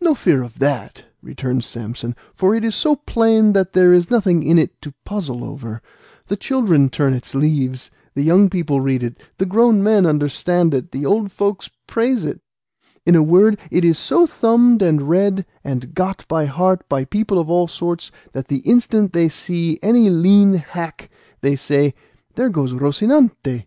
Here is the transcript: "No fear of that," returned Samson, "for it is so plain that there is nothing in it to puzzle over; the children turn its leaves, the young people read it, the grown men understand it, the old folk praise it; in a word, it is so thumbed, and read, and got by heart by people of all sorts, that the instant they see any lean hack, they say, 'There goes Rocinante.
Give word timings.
"No 0.00 0.14
fear 0.14 0.44
of 0.44 0.60
that," 0.60 1.06
returned 1.20 1.64
Samson, 1.64 2.14
"for 2.36 2.54
it 2.54 2.64
is 2.64 2.76
so 2.76 2.94
plain 2.94 3.52
that 3.52 3.72
there 3.72 3.92
is 3.92 4.12
nothing 4.12 4.44
in 4.44 4.60
it 4.60 4.80
to 4.82 4.94
puzzle 5.04 5.42
over; 5.42 5.82
the 6.28 6.36
children 6.36 6.88
turn 6.88 7.12
its 7.12 7.34
leaves, 7.34 7.90
the 8.14 8.22
young 8.22 8.48
people 8.48 8.80
read 8.80 9.02
it, 9.02 9.20
the 9.38 9.44
grown 9.44 9.82
men 9.82 10.06
understand 10.06 10.72
it, 10.72 10.92
the 10.92 11.04
old 11.04 11.32
folk 11.32 11.64
praise 11.88 12.24
it; 12.24 12.40
in 13.04 13.16
a 13.16 13.24
word, 13.24 13.58
it 13.72 13.84
is 13.84 13.98
so 13.98 14.24
thumbed, 14.24 14.82
and 14.82 15.08
read, 15.08 15.44
and 15.64 15.94
got 15.96 16.24
by 16.28 16.44
heart 16.44 16.88
by 16.88 17.04
people 17.04 17.36
of 17.36 17.50
all 17.50 17.66
sorts, 17.66 18.12
that 18.34 18.46
the 18.46 18.58
instant 18.58 19.12
they 19.12 19.28
see 19.28 19.80
any 19.82 20.08
lean 20.10 20.54
hack, 20.54 21.10
they 21.40 21.56
say, 21.56 21.92
'There 22.36 22.50
goes 22.50 22.72
Rocinante. 22.72 23.66